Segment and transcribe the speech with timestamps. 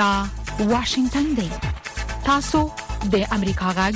[0.00, 0.26] دا
[0.60, 1.48] واشنگتن دی
[2.24, 2.60] تاسو
[3.14, 3.94] د امریکا غږ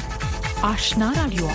[0.70, 1.46] آشنا رادیو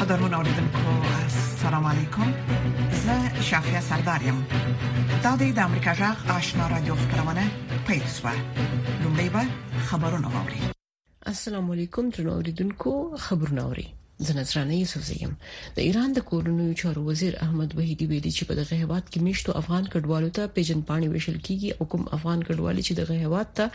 [0.00, 0.92] قدرمن اوریدونکو
[1.22, 2.34] السلام علیکم
[3.06, 4.44] زه شافیا سردارم
[5.22, 7.46] دا د امریکا غږ آشنا رادیو خبرونه
[7.86, 8.34] پیل شوه
[9.02, 9.42] لومړی به
[9.88, 10.60] خبرونه واوري
[11.34, 12.92] السلام علیکم تر نوریدونکو
[13.24, 13.88] خبرونه واوري
[14.28, 15.30] زنزرانه یې سوزیم
[15.76, 19.56] د ایران د کورنیو چارو وزیر احمد وحیدی ویلي چې په دغه هواد کې مشتو
[19.60, 23.66] افغان کډوالو ته پیجن پانی ویشل کیږي او کوم افغان کډوالي چې دغه هواد ته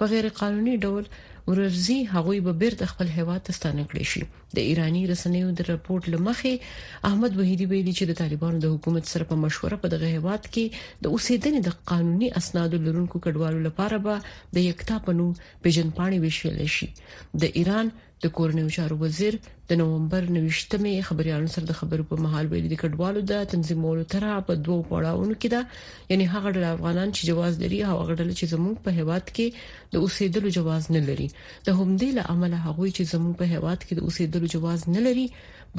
[0.00, 1.08] په غیر قانوني ډول
[1.48, 4.22] ورزي هغوی به بیرته خپل هواد ته ستانه کړی شي
[4.60, 9.28] د ایرانی رسنیو د رپورت لمخې احمد وحیدی ویلي چې د طالبانو د حکومت سره
[9.34, 14.34] په مشوره په دغه هواد کې د اوسیدنې د قانوني اسنادو لرونکو کډوالو لپاره به
[14.58, 15.28] د یکتا پنو
[15.68, 16.90] پیجن پانی ویشل شي
[17.44, 17.94] د ایران
[18.24, 19.34] د کورنیو چارو وزیر
[19.70, 24.24] د نومبر 9مې خبريالانو سره د خبرو په محل ویل د کډوالو د تنظیمولو تر
[24.50, 25.60] په دوو پړاوونو کې ده
[26.12, 29.46] یعنی هغه ډول افغانان چې جواز لري او هغه ډول چې زموږ په هیواد کې
[29.94, 33.92] د اوسېدلو جواز نه لري د همدې له عمله هغه چې زموږ په هیواد کې
[33.94, 35.24] د اوسېدلو جواز نه لري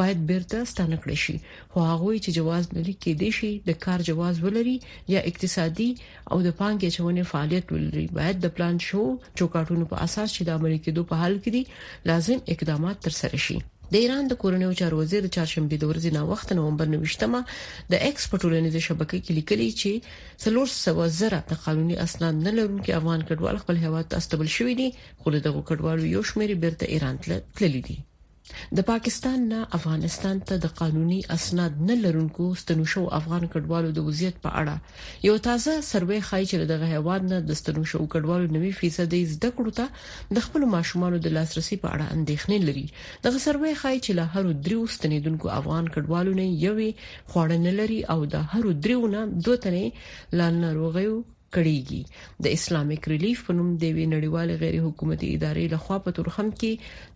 [0.03, 1.35] باید بیرته ستانه کړی شي
[1.71, 4.75] خو هغه چې جواز لري کې دي شي د کار جواز ولري
[5.15, 5.89] یا اقتصادي
[6.31, 9.03] او د پانګې چونه فعالیت ولري باید د پلان شو
[9.39, 13.59] چوکاټونو په اساس چې د امریکای دوه په حل کړي لازم اقدامات ترسره شي
[13.91, 18.39] د ایران د کورنیو چارو وزیر چاشمبي د ورځې نا وخت نومبر 9مه د ایکسپورت
[18.47, 19.91] ټولنیز شبکې کې لیکلي چې
[20.45, 24.73] څلور سو زره د قانوني اسناد نه لرونکي افغان کډوال خپل هیواد ته استبل شوې
[24.81, 24.87] دي
[25.23, 27.97] خو دغه کډوالو یو شمېر بیرته ایران ته تللي دي
[28.77, 34.35] د پاکستان نه افغانستان ته د قانوني اسناد نه لرونکو ستنوشو افغان کډوالو د وضعیت
[34.45, 34.75] په اړه
[35.27, 39.85] یو تازه سروې ښایي چې دغه هواد نه د ستنوشو کډوالو 90% زده کړو ته
[40.35, 42.87] د خپل ماشومانو د لاسرسي په اړه اندېښنې لري
[43.25, 46.89] دغه سروې ښایي چې له هر دریو ستنیدونکو افغان کډوالو نه یوې
[47.29, 49.85] خوړن لري او د هر دریو نه دوه تنه
[50.39, 51.15] لن ناروغیو
[51.55, 52.01] کړيږي
[52.45, 56.71] د اسلامیک ریلیف په نوم د وی نړیوال غیر حکومتي ادارې لخوا په تورخم کې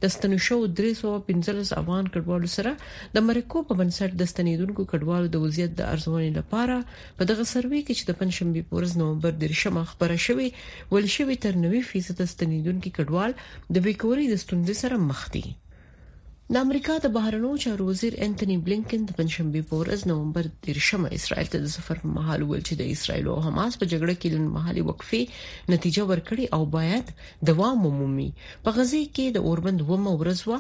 [0.06, 2.72] د ستنشو 315 افغان کډوالو سره
[3.16, 6.76] د امریکا په بنسټ د ستنیدونکو کډوالو د وضعیت د ارزونې لپاره
[7.22, 10.48] په دغه سروې کې چې د پنځمبي پورز نومبر د شمه خبره شوې
[10.94, 13.32] ول شوې تر 90% ستنیدونکو کډوال
[13.78, 15.46] د بیکوري د ستونزې سره مخ دي
[16.54, 21.50] د امریکا د بهرنیو چارو وزیر انټونی بلینکن د پنځشنبه پور از نومبر 13 اسرائیل
[21.54, 24.46] ته د سفر په مهال ویل چې د اسرائیل او حماس په جګړه کې لن
[24.58, 25.20] محلي وقفه
[25.76, 27.06] نتیجه ورکړي او باید
[27.52, 28.28] دوام ومومي
[28.68, 30.58] په غزه کې د اوربند ومه ورځوه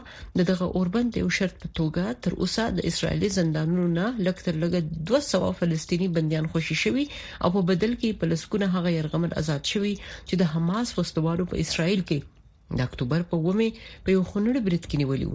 [0.53, 4.73] دغه اوربند یو شرط په توګه تر اوسه د اسرایلی زندانونو نه لکتر لګ
[5.15, 7.05] 200 فلسطینی بنديان خوشي شوي
[7.43, 9.93] او په بدل کې پلسکونه هغه يرغمل آزاد شوي
[10.27, 12.19] چې د حماس وسوالو په اسرائیل کې
[12.77, 13.67] د اکتوبر په ومه
[14.03, 15.33] په یو خنړ برت کې نیولیو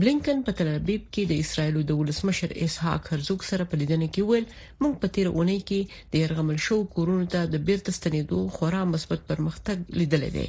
[0.00, 4.22] بلینکن په تل ابیب کې د اسرایلو د ولسمشر اسحاق هرزوګ سره په لیدنه کې
[4.30, 4.46] ویل
[4.82, 5.80] موږ په تیر اونۍ کې
[6.12, 10.46] د يرغمل شو کورونو ته د بیرته ستنېدو خورا مثبت پرمختګ لیدلې دی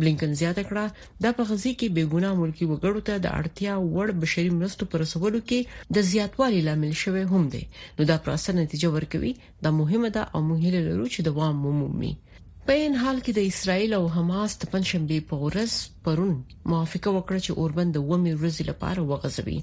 [0.00, 0.84] بلینکن زیاته کړه
[1.26, 5.38] د په غزي کې بیګونا ملکی وګړو ته د اړتیا وړ بشري مرستو پر رسولو
[5.48, 5.60] کې
[5.98, 7.62] د زیاتوالي لامل شوی هم دی
[7.98, 9.32] نو دا پروسه نتیجه ورکوي
[9.64, 12.12] دا مهمه ده او موږ هیله لرو چې دوام ومومي
[12.66, 15.72] په ان حال کې د اسرایل او حماس د پنځشنبه په ورځ
[16.08, 16.30] پرون
[16.72, 19.56] موافقه وکړه چې اوربند د ومه ورځې لپاره وغځوي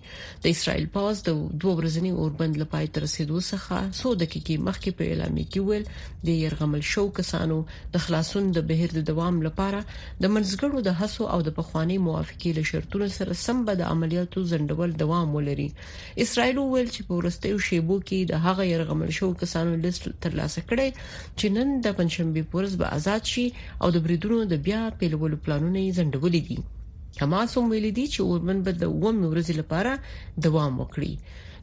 [0.45, 5.07] د اسرایل پاز د دوه ورځنی اوربند لپاره تر رسیدو څخه څو دقیقې مخکې په
[5.13, 7.59] اعلامیه کې ویل د يرغمل شو کسانو
[7.93, 12.53] د خلاصون د بهر د دوام لپاره د منځګړو د هڅو او د پخوانی موافقه
[12.59, 15.69] له شرطونو سره سم به د عملیاتو ځندول دوام ولري
[16.27, 21.07] اسرایل ویل چې په ورستیو شیبو کې د هغه يرغمل شو کسانو لیست ترلاسه کړي
[21.07, 23.43] چې نن د پنځشنبه پورز به آزاد شي
[23.81, 26.59] او د بریدونو د بیا پیلولو پلانونه یې ځندولې دي
[27.21, 29.93] حماس هم ویل دي چې اوربن به د ومه ورځې لپاره
[30.45, 31.13] دوام وکړي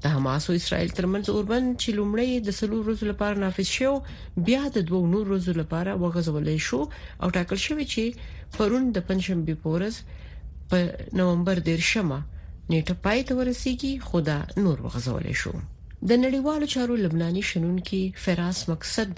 [0.05, 3.93] د حماس او اسرائیل ترمنځ اوربن چې لومړی د سلو ورځو لپاره نافذ شو
[4.49, 6.81] بیا د دوه نور ورځو لپاره وغځولې شو
[7.23, 8.05] او ټاکل شوی چې
[8.57, 9.95] پرون د پنځم پورز
[10.69, 10.77] په
[11.21, 12.21] نومبر د شمه
[12.73, 15.53] نیټه پای ته ورسیږي خدا نور وغځولې شو
[16.11, 19.11] د نړیوالو چارو لبناني شنونکو فراس مقصد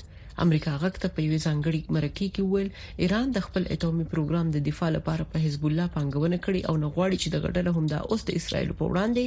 [0.44, 2.68] امریکا غږ ته په یوې ځانګړي مرکې کې ویل
[3.04, 7.16] ایران د خپل اټومي پروګرام د دفاع لپاره په حزب الله پنګونه کړې او نغواړي
[7.22, 9.24] چې د غټل همدا اوس د اسرایل په وړاندې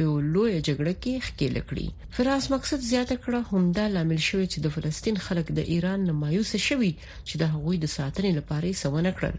[0.00, 1.86] په لوی جګړه کې ښکېل کړي
[2.18, 6.58] فراس مقصد زیاته کړه همدا لامل شوی چې د فلسطین خلک د ایران نه مایوسه
[6.68, 6.92] شوي
[7.28, 9.34] چې د هغوی د ساتنې لپاره سونه کړل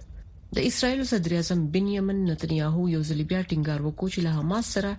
[0.55, 4.91] د اسرایل صدر اعظم بنیامین نتنیاهو یو ځل بیا ټینګار وکړ چې له حماس سره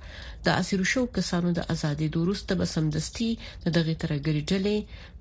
[0.49, 4.79] د اسیر شو کسانو د ازادي دوروسته بسمدستي د دغه ترګری ډلې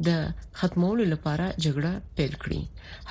[0.07, 0.25] د
[0.61, 2.61] ختمولو لپاره جګړه پیل کړي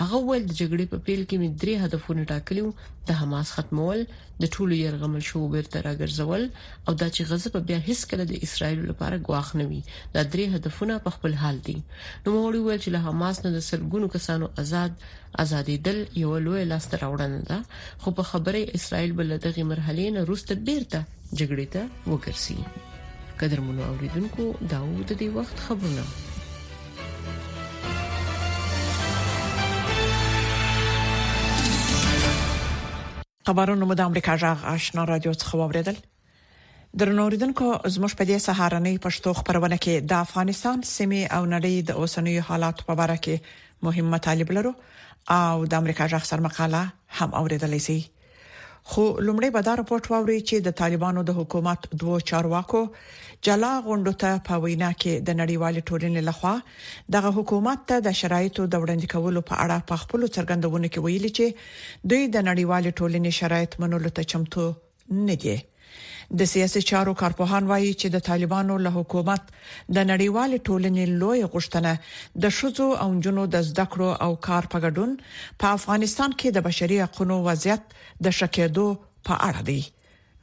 [0.01, 2.67] هغه ویل د جګړې په پیل کې مې درې هدفونه ټاکلیو
[3.13, 3.99] د حماس ختمول
[4.43, 6.43] د ټولو يرغمل شو بیرته راګرځول
[6.87, 9.81] او دا چې غزه په بیا هیڅ کله د اسرایل لپاره ګواښ نه وي
[10.15, 11.85] دا درې هدفونه په خپل حال دي نو
[12.47, 14.93] وړي ویل چې له حماس نه د سرګونو کسانو آزاد
[15.45, 17.59] ازادي دل یو لوی لاسته راوړنه ده
[18.03, 21.01] خو په خبره اسرایل بل دغه مرحله نه روسته بیرته
[21.39, 22.61] جګړې ته وګرځي
[23.41, 26.05] قدر مونږ اوریدونکو داوود د دې وخت خبرونه
[33.47, 35.97] خبرونه مو د امریکا جغ آشنا رادیو څخه واوریدل
[37.03, 42.39] درنوریدونکو زموږ په دې سهارنۍ پښتو خبرونه کې د افغانستان سیمه او نړۍ د اوسنوي
[42.49, 43.37] حالات په اړه کې
[43.89, 44.73] مهمه طالب لرو
[45.41, 46.83] او د امریکا جغ سر مقاله
[47.21, 47.99] هم اوریدلای شئ
[48.91, 52.81] خو لومړی به دا راپورټ واوري چې د طالبانو د حکومت دوه چارواکو
[53.49, 56.55] جلا غونډه ته په وینا کې د نړیوال ټولنې لخوا
[57.17, 61.31] دغه حکومت ته د شرایطو د وړاندې کولو په اړه په خپل څرګندونه کې ویلي
[61.39, 61.47] چې
[62.11, 64.65] دوی د نړیوال ټولنې شرایط منلو ته چمتو
[65.29, 65.57] نه دي
[66.41, 71.93] د سیاسي چارو کارپوهان وایي چې د طالبانو له حکومت د نړیوال ټولنې لوی غشتنه
[72.47, 75.11] د شوزو او جنو د زده کړو او کار په ګډون
[75.65, 77.83] په افغانستان کې د بشري حقوقو وضعیت
[78.27, 78.87] د شکېدو
[79.31, 79.83] په اړه دی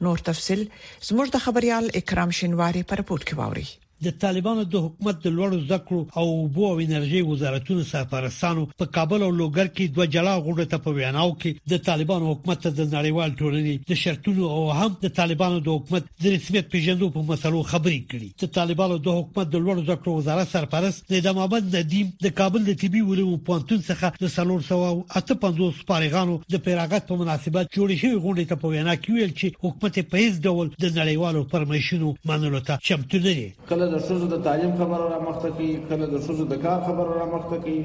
[0.08, 0.62] نور تفصيل
[1.10, 3.66] زموږ د خبريال اکرام شینواری پر پورت کې ووري
[4.04, 9.22] د طالبانو د حکومت د لوړو ذکرو او بو او انرژي وزارتونو سفارستانو په کابل
[9.26, 12.88] او لوګر کې دوه جلا غونډه ته په ویناو کې د طالبانو حکومت ته د
[12.94, 17.60] نړیوال ټولنې د شرطونو او هم د طالبانو د حکومت د رسمیت پیژندلو په مسلو
[17.74, 22.34] خبرې کړې د طالبانو د حکومت د لوړو ذکرو وزارت سرپرست د دمابد ندیم د
[22.42, 27.08] کابل د طبي علومو پوهنتون څخه د سلور سو او اته پنځو سپارغانو د پیراغت
[27.12, 30.74] په مناسبت جوړ شوی غونډه ته په وینا کې ویل چې حکومت په هیڅ ډول
[30.80, 35.18] د نړیوالو پرمیشنو منلو ته چمتو نه دی کله د شوزو د تعلیم خبره را
[35.28, 37.80] مخته کوي کله د شوزو د کار خبره را مخته کوي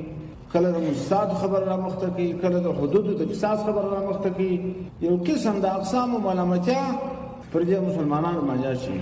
[0.53, 4.29] کله د مؤسسات خبره را مخته کوي کله د حدودو د قصاص خبره را مخته
[4.35, 4.53] کوي
[5.07, 6.83] یو قسم د اقسام او ملامتیا
[7.51, 8.97] پر دې مسلمانانو باندې شي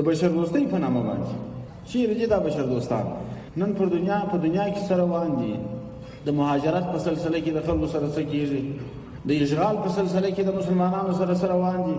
[0.00, 1.32] د بشر دوستۍ په نامه باندې
[1.88, 3.04] چې رجې د بشر دوستان
[3.62, 5.52] نن پر دنیا په دنیا کې سره وان دي
[6.26, 8.62] د مهاجرت په سلسله کې د خلکو سره څه کیږي
[9.30, 11.96] د اشغال په سلسله کې د مسلمانانو سره سره وان دي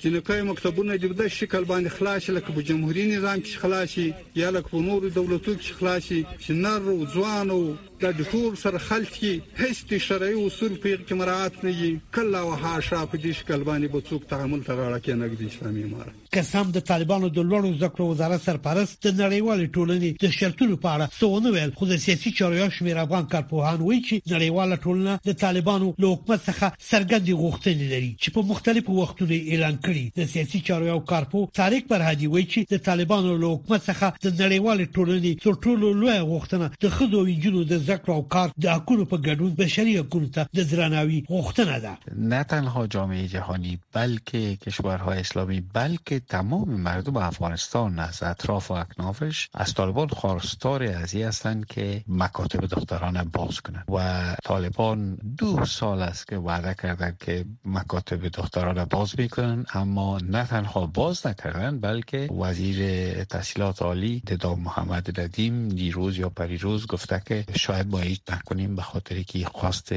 [0.03, 4.69] جنکای مکتبونه د بده شکل باندې خلاص لکه په جمهوریت نظام کې خلاصي یا لکه
[4.75, 7.63] په نورو دولتو کې خلاصي چې نر او ځوان او
[8.03, 12.39] دا د ټول سره خلط کی هیڅ شرعي اصول په کې مراعات نه دي کله
[12.45, 15.83] او حاشا په دې شکل باندې به څوک تعامل ته غاړه کې نه کوي اسلامي
[15.87, 20.77] امارت قسم د طالبانو د لوړو زده کړو وزارت سرپرست د نړیوال ټولنې د شرطونو
[20.85, 25.19] په اړه څه ویل خو د سیاسي چارو شمیر افغان کارپوهان وایي چې نړیوال ټولنه
[25.29, 30.31] د طالبانو له حکومت څخه څرګندې غوښتنې لري چې په مختلفو وختونو اعلان کړي د
[30.33, 35.47] سیاسي چارو کارپو طارق برهادي وایي چې د طالبانو له حکومت څخه د نړیوال ټولنې
[35.47, 39.17] تر ټولو لوی غوښتنه د خځو او نجونو د زده او کار د حقوقو په
[39.27, 41.97] ګډون بشري حقوقو ته د ده
[42.33, 49.49] نه تنها جامعه جهانی بلکه کشورهای اسلامی بلکه تمام مردم افغانستان از اطراف و اکنافش
[49.53, 53.99] از طالبان خواستار ازی هستند که مکاتب دختران باز کنند و
[54.43, 54.99] طالبان
[55.37, 61.27] دو سال است که وعده کردند که مکاتب دختران باز میکنن اما نه تنها باز
[61.27, 62.79] نکردن بلکه وزیر
[63.23, 68.75] تحصیلات عالی ددا محمد ندیم دیروز یا پریروز گفته که شاید باید با هیچ نکنیم
[68.75, 69.93] به خاطر که خواست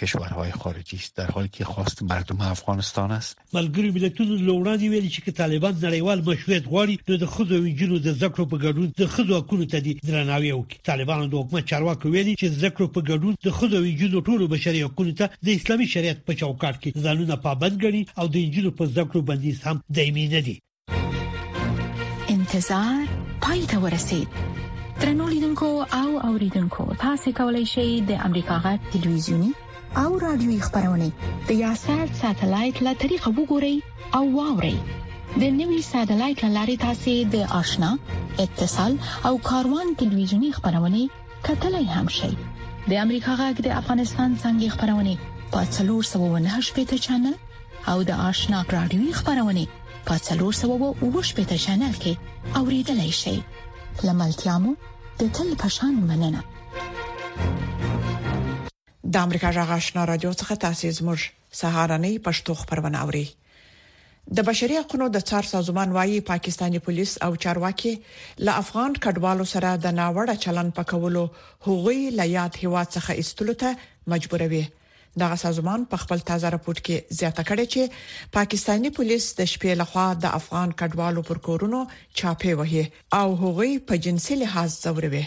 [0.00, 5.30] کشورهای خارجی است در حالی که خواست مردم افغانستان است ملګری ملتونو لوړاندې ویلي چې
[5.30, 9.32] طالبان نړیوال مشروعیت غواړي نو د خځو او نجونو د زکړو په ګډون د خځو
[9.36, 13.76] حقوقو ته درناوی وکړي طالبانو د حکومت چارواکو ویلي چې زکړو په ګډون د خځو
[13.76, 18.02] او نجونو ټولو بشري حقوقو ته د اسلامي شریعت په چوکاټ کې ځانونه پابند ګڼي
[18.18, 20.60] او د نجونو په زکړو باندې هم دایمي نه دي
[22.28, 23.06] انتظار
[23.40, 24.28] پای ته ورسید
[25.00, 29.48] ترنو لیدونکو او اوریدونکو تاسو کولی شئ د امریکا غټ ټلویزیونی
[30.02, 31.08] او رادیوي خبرونه
[31.48, 33.76] د یاشر ساتلایت له طریقه وګورئ
[34.20, 34.76] او واورئ
[35.44, 37.90] د نوي ساتلایت لارې تاسو د آشنا
[38.46, 38.92] اتصال
[39.30, 41.00] او کاروان ټلویزیونی خبرونه
[41.50, 42.30] کتلای هم شئ
[42.88, 45.14] د امریکا غټ د افغانستان څنګه خبرونه
[45.58, 47.34] پاتلور 798 پټ چنل
[47.94, 49.64] او د آشنا رادیوي خبرونه
[50.08, 52.12] پاتلور 798 پټ چنل کې
[52.62, 53.38] اوریدلای شئ
[54.02, 54.74] لملتيامو
[55.20, 56.40] د تل پشان مننه
[59.12, 61.18] د امریکا جغ آشنا رادیو څخه تاسو زموږ
[61.60, 63.24] سهارنۍ پښتو خبرونه اوري
[64.36, 67.90] د بشري حقوقو د څار سازمان وايي پاکستاني پولیس او چارواکي
[68.48, 71.24] له افغان کډوالو سره د ناوړه چلن پکولو
[71.68, 73.70] هغوی له یاد هوا څخه استلو ته
[74.14, 74.62] مجبوروي
[75.20, 77.82] دغه سازمان په خپل تازه راپور کې زیاته کړې چې
[78.36, 81.80] پاکستانی پولیس د شپې لخوا د افغان کډوالو پر کورونو
[82.18, 82.84] چاپې وهي
[83.20, 85.22] او هغوی په جنسي لحاظ زوروي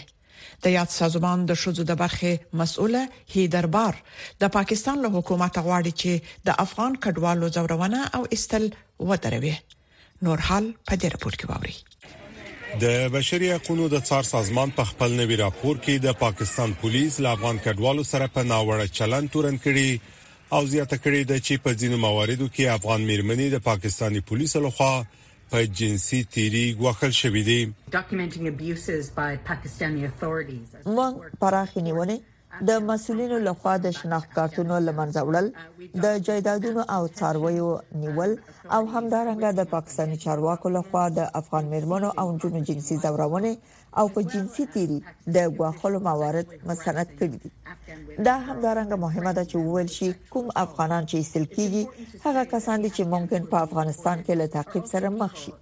[0.66, 3.02] د یاد سازمان د شوزو د برخې مسؤله
[3.36, 3.94] هی دربار
[4.44, 6.12] د پاکستان له حکومت غواړي چې
[6.50, 8.64] د افغان کډوالو زورونه او استل
[9.10, 9.56] ودروي
[10.28, 11.76] نور حال په دې راپور کې ووري
[12.76, 17.30] د بشري حقوقو د څار سازمان په خپل نوي راپور کې د پاکستان پولیس له
[17.36, 20.00] افغان کډوالو سره په ناوړه چلند تورن کړي
[20.56, 24.92] او زیاته کړي د چې په ځینو مواردو کې افغان میرمنې د پاکستانی پولیسو لخوا
[25.50, 27.60] په جنسي تیری غوښل شوې دي
[31.00, 32.16] موږ پراخې نیولې
[32.68, 35.46] د مسولینو لخوا د شناخت کارتونو لمنځه وړل
[36.04, 38.30] د جیدادونو او څارویو نیول
[38.76, 43.50] او همدارنګه د پاکستاني چارواکو لخوا د افغان مرمنو او جنونو جنسي زورونه
[44.00, 44.96] او په جنسي تیری
[45.34, 47.50] د غواخلو موارد مسند کړي دي
[48.26, 51.82] دا هم دارنګه مهمه ده چې وویل شي کوم افغانان چې سل کیږي
[52.26, 55.52] هغه کسان دي چې ممکن په افغانستان کې له تعقیب سره مخ شي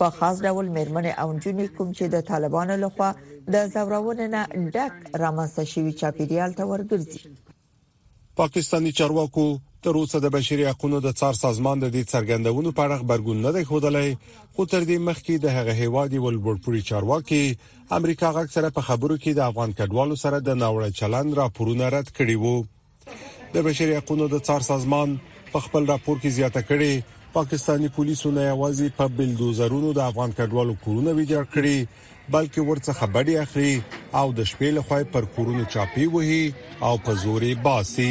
[0.00, 3.10] په خاص ډول مېرمنې او جنې کوم چې د طالبانو لخوا
[3.54, 4.40] د زورونې نه
[4.74, 7.20] ډک رامنځته شوی چاپیریال ته ورګرځي
[8.40, 9.46] پاکستانی چارواکو
[9.82, 13.50] تر اوسه د بشري حقوقو د څار سازمان د دې څرګندونو په اړه خبرګون نه
[13.56, 14.16] دی خوده
[14.54, 17.42] خو تر دې مخکې د هغه هیوادي ولبورپوري چارواکي
[17.98, 22.08] امریکا غږ سره په خبرو کې د افغان کډوالو سره د ناوړه چلند راپورونه رد
[22.16, 22.56] کړي وو
[23.54, 25.12] د بشري حقوقو د څار سازمان
[25.52, 26.92] په خپل راپور کې زیاته کړي
[27.36, 33.38] پاکستانی پولیسو نه یوازې په بلډوزرونو د افغان کډوالو کورونه ویجاړ کړي بلکې ورڅ خبري
[33.46, 33.70] اخري
[34.22, 36.42] او د شپې له خوا پر کورونو چاپی وهي
[36.90, 38.10] او په زوري باسي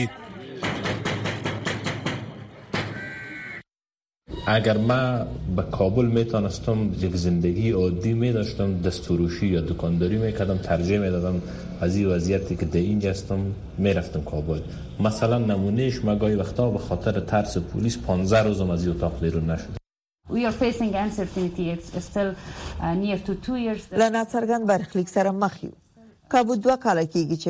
[4.49, 5.25] اگر ما
[5.55, 11.41] به کابل میتونستم یک زندگی عادی داشتم دستوروشی یا دکانداری میکردم ترجیح میدادم
[11.81, 13.39] از این وضعیتی که در اینجا هستم
[13.77, 14.59] میرفتم کابل
[14.99, 19.49] مثلا نمونهش ما گاهی وقتا به خاطر ترس پلیس 15 روزم از این اتاق بیرون
[19.49, 19.73] نشد
[20.29, 20.63] uh,
[24.35, 25.71] له برخلیک سر مخیو
[26.29, 26.77] کابو دو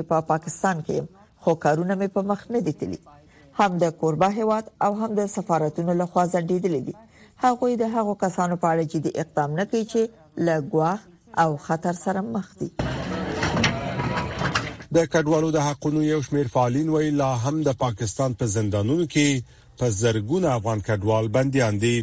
[0.09, 2.61] پا پاکستان کیم خوکارونمی خو مخ نه
[3.59, 6.95] هم د کوربه هواد او هم د سفارتونو لخوا ځندېدل دي
[7.43, 10.01] هغوی د هغو کسانو په اړه جدي اقدام نه کوي چې
[10.45, 10.99] له ګواخ
[11.41, 12.69] او خطر سره مخ دي
[14.95, 19.57] د کډوالو د حقونو یو شمیر فعالین وی لا هم د پاکستان په زندانونو کې
[19.79, 21.95] په زرګونه افغان کډوال بنديان دي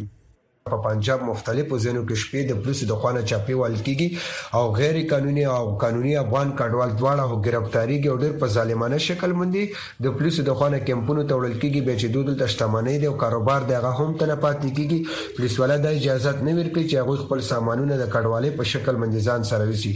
[0.65, 4.95] په پنجاب مختلفو ځینو کې شپې د پولیسو د خوانه چاپی وال کیږي او غیر
[5.09, 9.65] قانوني او قانوني افغان کډوال دواړه هو گرفتاری کې اورډر په ظالمانه شکل مندي
[10.05, 13.91] د پولیسو د خوانه کمپونو توړل کیږي به چې دودل تشتمنې دی او کاروبار دغه
[13.99, 18.09] هم تنه پاتې کیږي پولیس ولا د اجازه نه ورکړي چې هغه خپل سامانونه د
[18.15, 19.93] کډوالۍ په شکل منځ ځان سره وسی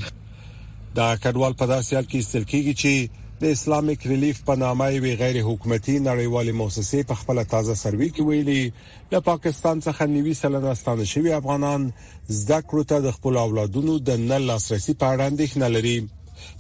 [1.01, 2.93] دا کډوال په داسې حال کې استل کیږي چې
[3.41, 8.21] د اسلامیک ریلیف په نامه یوې غیر حکومتي نړیوالې موسسې په خپل تازه سروي کې
[8.29, 8.63] ویلي
[9.13, 11.81] له پاکستان څخه نیوي سلنه ستانه شوی افغانان
[12.27, 15.97] زده کړو ته د خپل اولادونو د نه لاسرسي په اړه اندېښنه لري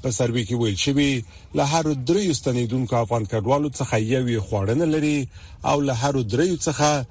[0.05, 1.23] په سروي کې ویل شوی
[1.61, 5.27] له هر دریو ستنیدونکو افغان کډوالو څخه یوې خوړنه لري
[5.73, 7.05] او له هر دریو څخه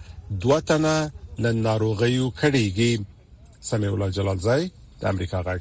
[0.46, 0.96] دوه تنه
[1.44, 3.00] له ناروغیو کړيږي
[3.70, 4.68] سمې الله جلال زای
[5.00, 5.60] د امریکا غږ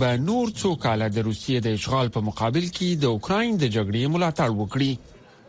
[0.00, 4.02] به نور څو کاله د روسیې د اشغال په مقابل کې د اوکرين د جګړې
[4.14, 4.92] ملاتړ وکړي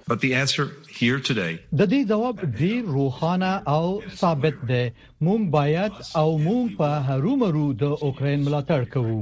[0.08, 0.66] But the answer
[1.00, 3.84] here today د دې جواب ډیر روخانه او
[4.20, 4.84] ثابت دی
[5.28, 9.18] مونږ باید او مونږ په هرومرو د اوکرين ملاتړ کوو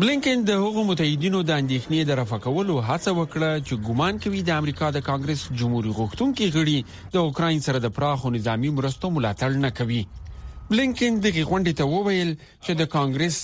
[0.00, 4.50] بلینکن د هغو متحدینو د اندېښنې د رفع کولو هڅه وکړه چې ګومان کوي د
[4.60, 6.78] امریکا د کانګرس جمهور غوښتونکو غړي
[7.14, 10.02] د اوکرين سره د پراخو نظامی مرستو ملاتړ نه کوي
[10.70, 12.28] بلینکن دغه غونډې ته وویل
[12.66, 13.36] چې د کانګرس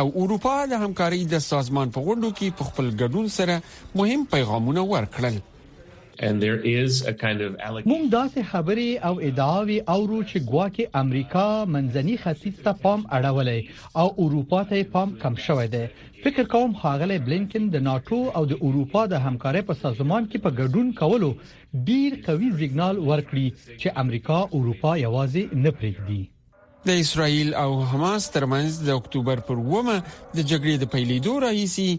[0.00, 4.84] او اروپا د همکارۍ د سازمان په غونډو کې په خپل ګډون سره مهم پیغامونه
[4.94, 5.38] ورکړل
[6.18, 11.44] موږ داسې خبرې او ادعاوي اورو چې ګواکې امریکا
[11.74, 13.60] منځني خصیص ته پام اړولې
[14.02, 15.90] او اروپا ته پام کم شوې ده
[16.26, 20.50] فکر کوم خاغله بلینکن د ناتو او د اروپا د همکارۍ په سازمان کې په
[20.60, 21.30] ګډون کولو
[21.88, 23.46] ډیر قوي سیګنال ورکړي
[23.80, 26.20] چې امریکا اروپا یوازې نه پرېږدي
[26.90, 31.90] د اسرایل او حماس ترمنځ د اکتوبر پر ومه د جګړې د پیلېدو راهیسي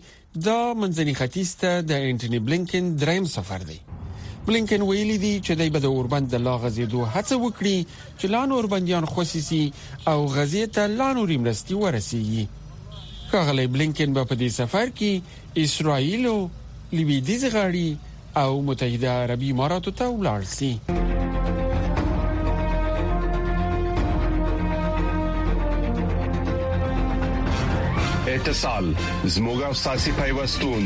[0.50, 3.80] دا منځني ختیځ ته د انټونی بلینکن دریم سفر دی
[4.48, 7.78] بلینکن ویلي دی چې دای به د اوربند د لا غزیدو هڅه وکړي
[8.20, 9.66] چې لان اوربندیان خوشیسي
[10.14, 12.44] او غزې ته لانوري مرستي ورسیږي
[13.32, 15.12] کاغلی بلینکن په دې سفر کې
[15.68, 16.40] اسرائیل او
[16.94, 17.90] لیبیدیز غاړي
[18.44, 20.74] او متحده عربی اماراتو ته ولاړ شي
[28.38, 28.86] اتصال
[29.36, 30.86] زموږه ساسي پیوستون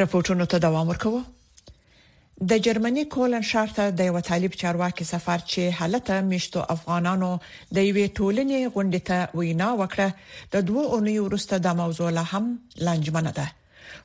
[0.00, 1.18] راپورټونو ته دوام ورکوو
[2.50, 8.06] د جرمني کولن شارته د یو طالب چارواکي سفر چې حالته مشتو افغانانو د یوې
[8.18, 10.08] ټولنې غونډې ته وینا وکړه
[10.54, 12.48] د دوه اونیو وروسته د موضوع لا هم
[12.88, 13.46] لنجمنه ده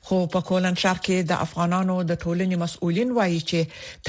[0.08, 3.60] خو په کولن شار کې د افغانانو د ټولنې مسؤلین وایي چې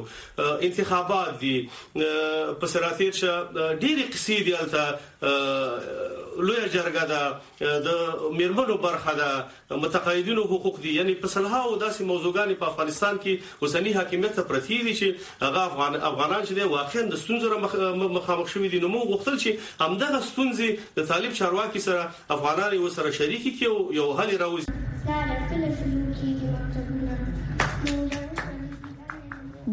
[0.68, 1.54] انتخابات دي
[1.96, 3.34] په سراتیر شه
[3.82, 6.14] ډیرې قصې دي البته
[6.46, 9.30] لوی جرګه ده د میرمنو برخه ده
[9.70, 13.32] متقاعدینو حقوق دي یعنی په سلهاو داسې موضوعګانی په افغانستان کې
[13.66, 15.08] اوسنی حاکمیت ته پرتی دي چې
[15.46, 17.46] هغه افغان افغانان چې واقعا د ستونزو
[18.18, 19.50] مخامخ شوي دي نو موږ غوښتل چې
[19.86, 22.02] همدغه ستونزې د طالب چارواکي سره
[22.36, 24.72] افغانان یو سره شریک کړي یو حل راوځي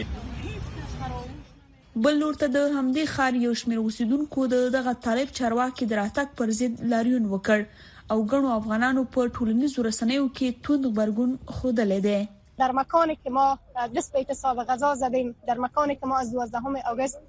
[2.08, 6.86] بل نور ته د همدې خار یو شمیر اوسیدونکو دغه طالب چارواکي دراتک پر ضد
[6.96, 12.28] لاریون وکړ او ګڼو افغانانو په ټولنیزو رسنیو کې توند خبرګون خوده لیدل
[12.60, 13.60] در مکانی که ما
[13.96, 16.58] دست به اعتصاب غذا زدیم در مکانی که ما از 12
[16.92, 17.22] آگوست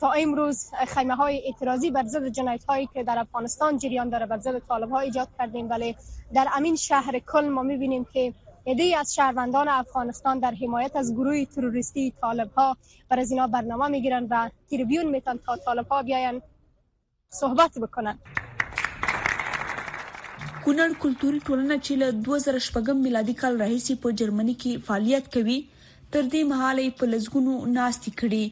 [0.00, 4.38] تا امروز خیمه های اعتراضی بر ضد جنایت هایی که در افغانستان جریان داره بر
[4.38, 5.96] ضد طالب ها ایجاد کردیم ولی
[6.34, 11.44] در امین شهر کل ما میبینیم که ایده از شهروندان افغانستان در حمایت از گروه
[11.44, 12.76] تروریستی طالب ها
[13.08, 16.42] بر از اینا برنامه میگیرن و تریبیون میتن تا طالب ها بیاین
[17.28, 18.18] صحبت بکنن
[20.64, 25.56] کونړ کلتوري ټولنه چې له 2000 میلادي کال راهیسې په جرمني کې فعالیت کوي
[26.16, 28.44] تر دې مهاله په لزګونو ناشتي کړي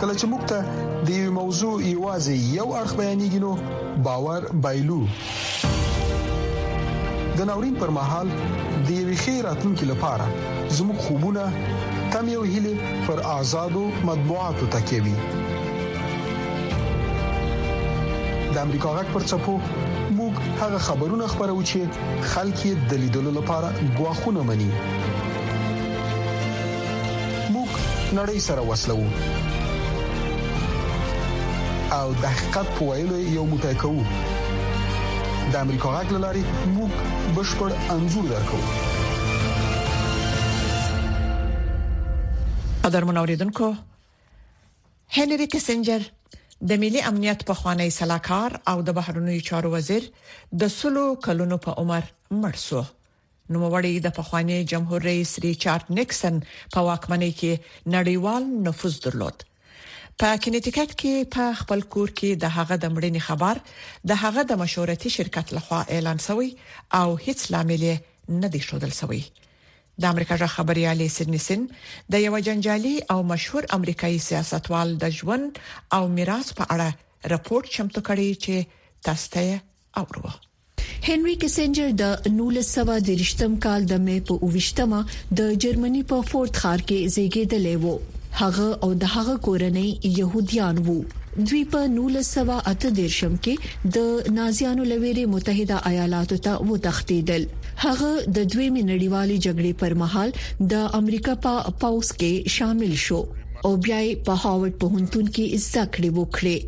[0.00, 0.58] کله چې موږ ته
[1.06, 3.50] د یو موضوع ایوازې یو اړه بیانېږي نو
[4.06, 5.00] باور بایلو
[7.40, 8.28] د ناورین پر مهال
[8.86, 10.26] د یو خیراتونکو لپاره
[10.78, 11.42] زموږ خوبونه
[12.16, 12.74] تم یو هلي
[13.10, 15.14] پر آزادو مطبوعاتو تکيوي
[18.54, 20.32] د امریکا غک پر چپو موږ
[20.64, 23.68] هغه خبرونه خبرو چې خلک یې د لیدلو لپاره
[24.00, 24.72] غواخونه مني
[28.18, 28.98] نړۍ سره وسلو
[31.98, 36.42] او د حقیقت په ویلو یو موټی کوو د امریکا غږ لاري
[36.74, 36.90] موږ
[37.36, 38.60] بشپړ انزور درکو
[42.84, 43.70] قدر منوریدونکو
[45.18, 46.06] هنری کسنجر
[46.70, 50.08] د ملي امنیت په خوانی سلاکار او د بهرنوي چارو وزیر
[50.64, 52.02] د سلو کلونو په عمر
[52.40, 52.84] مړ شو
[53.52, 56.42] نو وړي د پخوانی جمهور رئیس ریچارډ نکسن
[56.74, 59.46] په واکمنۍ کې نړیوال نفوذ درلود
[60.20, 63.60] په کینیټیکټ کې په خپل کور کې د هغه د مړینې خبر
[64.10, 66.48] د هغه د مشورتي شرکت لخوا اعلان شوی
[67.00, 67.84] او هیڅ لامل
[68.42, 71.60] نه دی شودل شوی د امریکا جا خبريالي سدنسن
[72.16, 75.50] د یو جنجالي او مشهور امریکایي سیاستوال د ژوند
[75.98, 79.58] او میراث په اړه راپور چمتو کړی چې تاسو ته
[80.04, 86.20] اوروه هنري کیسنجر د 1900 د رښتم کال د مې په 28مه د جرمني په
[86.32, 90.96] فورت خار کې زیږیدلی و هغه او د هغه کورنۍ يهوديان وو
[91.48, 97.44] دوی په 1938 کې د نازیانو لويري متحده ایالاتو ته وتښتیدل
[97.84, 100.32] هغه د دوی منړیوالي جګړې پر مهال
[100.72, 103.20] د امریکا په پاوس کې شامل شو
[103.64, 106.60] او بیا په هاورډ پوهنتون کې ځکړې وکړه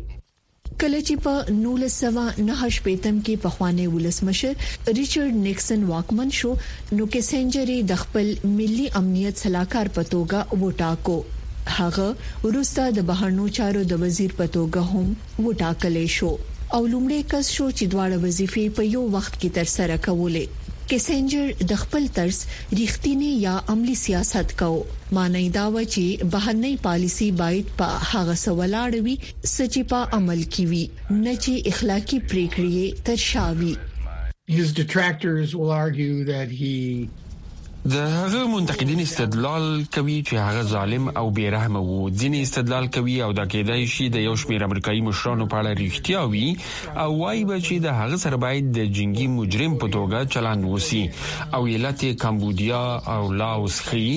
[0.81, 4.53] کله چې په 1909 پېتم کې په خوانې ولسمشر
[4.99, 6.53] ریچارډ نکسن واکمن شو
[6.99, 11.21] نو کیسنجری د خپل ملي امنیت صلاحکار پتوګه وټاکو
[11.67, 16.31] هغه ورسته د بهرنو چارو د وزیر په توګه هم وټاکل شو
[16.75, 20.45] او لومړی کس شو چې دواړه وظیفې په یو وخت کې ترسره کولې
[20.89, 22.39] کیسنجر د خپل طرز
[22.79, 24.71] ریښتینی یا عملی سیاست کو
[25.17, 29.15] معنی دا و چې بهرنۍ پالیسی باید په هغه سوالاړ وي
[29.55, 30.83] سچې په عمل کې وي
[31.23, 33.75] نه چې اخلاقی پریکړې تر شا وي
[34.51, 36.73] His detractors will argue that he
[37.91, 43.25] د هغه منتقدین استدلال کوي چې هغه ظالم او بیرحمه وو ځینې استدلال کوي او
[43.39, 47.81] دا کېدای شي د یو شمېر امریکایي مشرانو په اړه ریښتیا وي او وايي چې
[47.85, 51.01] د هغه سره باید د جنگي مجرم په توګه چلند وسی
[51.57, 52.79] او ایالت کمبودیا
[53.15, 54.07] او لاوس خي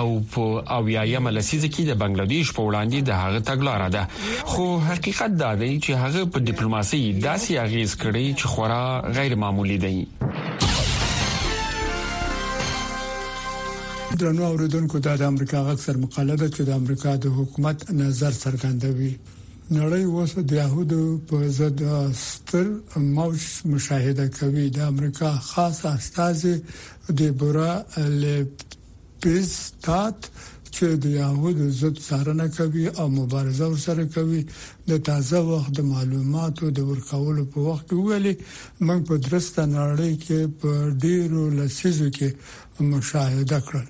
[0.00, 5.40] او په اویایم لسیزه کې د بنگلاديش په وړاندې د هغه تګلارې ده خو حقیقت
[5.44, 8.84] دا دی چې هغه په ډیپلوماسي داسې اغیز کړی چې خورا
[9.20, 9.94] غیر معمولی دی
[14.20, 19.12] درنو اوریدونکو ته د امریکا اکثر مقاله ده چې د امریکا د حکومت نظر څرګندوي
[19.78, 21.00] نړۍ اوس د يهودو
[21.30, 21.80] په ضد
[22.22, 22.66] ستر
[23.16, 23.40] موج
[23.72, 26.40] مشاهده کوي د امریکا خاص استاذ
[27.22, 27.72] د بورا
[28.24, 30.30] لپستات
[30.70, 34.40] چې د يهودو ضد څارنه کوي او مبارزه ورسره کوي
[34.94, 38.34] د تازه وخت د معلوماتو د ورکولو په وخت ویلي
[38.86, 40.72] موږ په درسته نړۍ کې په
[41.04, 43.86] ډیرو لسیزو کې مشاهده کړل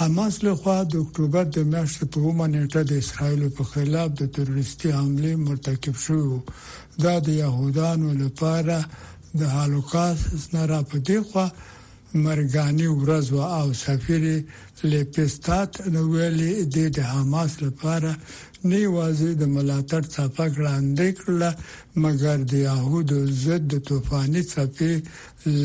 [0.00, 4.88] حماس لخوا د اکتوبر د میاشتې په ومه نیټه د اسرایل په خلاف د تروریستي
[4.98, 6.20] حمله مرتکب شو
[7.04, 8.78] دا د يهودانو لپاره
[9.42, 11.44] د هالوکاست نه راپدې خو
[12.26, 13.28] مرګانی ورځ
[13.58, 14.22] او سفیر
[14.92, 16.54] لپستات نو ویلې
[16.96, 18.10] د حماس لپاره
[18.68, 21.50] نه یوازې د ملاتړ څپه ګړندې کړله
[22.02, 24.94] مګر د يهودو ضد توفاني څپې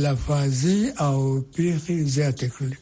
[0.05, 1.17] لفاظي او
[1.57, 2.75] پیخي زیات کړل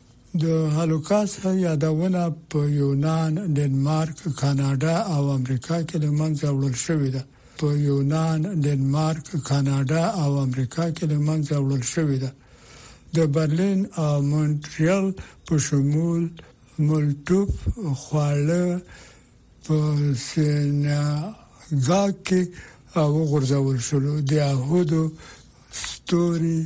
[0.43, 0.45] د
[0.75, 1.35] هالوکاست
[1.67, 7.21] یادونه په یونان، ډنمارک، کاناډا او امریکا کې د منځه وړل شوې ده
[7.59, 12.31] په یونان، ډنمارک، کاناډا او امریکا کې د منځه وړل شوې ده
[13.17, 15.05] د برلین او مونټریال
[15.47, 16.23] په شمول
[16.87, 17.49] مولټوپ
[18.03, 18.65] خواله
[19.65, 19.75] په
[20.29, 22.41] سیناګا کې
[23.01, 23.97] او غورځول شو
[24.29, 25.03] د یهودو
[25.83, 26.59] ستوري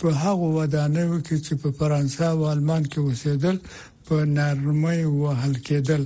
[0.00, 3.56] په هغه ودانیو کې چې په فرانسه او آلمان کې اوسېدل
[4.06, 6.02] په نرمۍ وهل کېدل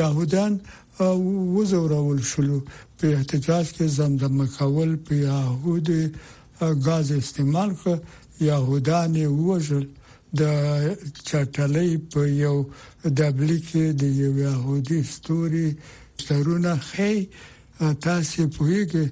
[0.00, 0.52] يهودان
[1.56, 2.58] وزورول شلو
[2.98, 5.88] په احتجاج کې زمزمه کول په يهود
[6.86, 7.96] غاز استعمال کړ
[8.50, 9.12] يهودان
[9.48, 9.84] وژل
[10.40, 10.48] د
[11.28, 12.56] چټلې په یو
[13.20, 15.68] دبلې کې د یو يهودي ستوري
[16.24, 17.14] سترونه خي
[18.08, 19.02] تاسو په یوه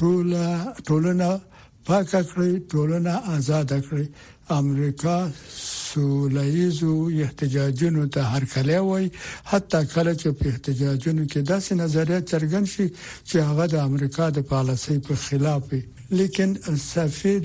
[0.00, 0.42] ټوله
[0.88, 1.30] ټولنه
[1.88, 4.04] پاک کړی ټولنه آزاد کړی
[4.60, 5.16] امریکا
[5.56, 9.06] سولېزو احتجاجونو ته هر کله وای
[9.52, 12.86] حتی کله چې په احتجاجونو کې داسې نظریه څرګند شي
[13.28, 15.64] چې هغه د امریکا د پالیسۍ په خلاف
[16.20, 16.50] لیکن
[16.92, 17.44] سفیر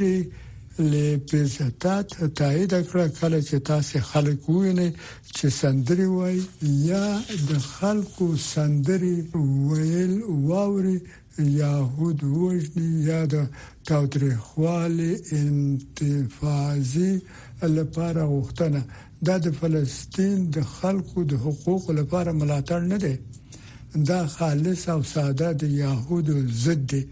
[0.80, 4.88] لپزتات تایید کړه کله چې تاسو خلک وینئ
[5.36, 6.40] چې سندري وای
[6.90, 7.06] یا
[7.52, 9.14] د خلکو سندري
[9.70, 10.14] ویل
[10.50, 10.98] واوري
[11.40, 13.46] یهود وژني یا د
[13.88, 17.12] تاوتریخوالي انتفاضي
[17.76, 18.82] لپاره غوښتنه
[19.30, 23.16] دا د فلسطین د خلکو د حقوق لپاره ملاتړ نه دی
[24.12, 27.04] دا خالص او ساده د یهودو ضد دی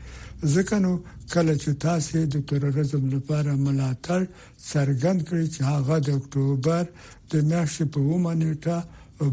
[0.54, 0.92] ځکه نو
[1.34, 4.22] کله چې تاسو د تروریزم لپاره ملاتړ
[4.70, 6.84] سرګند کړی چې هغه د اکتوبر
[7.32, 8.78] د میاشتې په ومه نیټه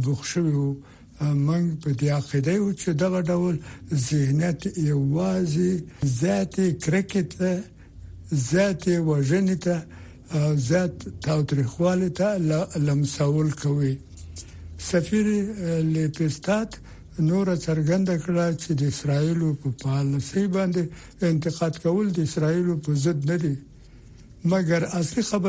[0.05, 0.70] بخښوي وو
[1.46, 3.57] موږ په دې عقیده یو چې دغه ډول
[4.09, 4.61] ذهنیت
[4.92, 5.73] یوازې
[6.20, 7.31] ذاتي کرکټ
[8.53, 9.77] ذاتي وجنته
[10.68, 10.94] ذات
[11.27, 12.29] تاوتریخواله ته
[12.88, 13.94] لمسول کوي
[14.90, 15.27] سفیر
[15.94, 16.70] لپستات
[17.28, 23.24] نور څرګند کړه چې د اسرایل په پالیسي باندې انتقاد کول د اسرایل په ضد
[23.33, 23.54] نه دي
[24.52, 25.48] مګر اصلي خبره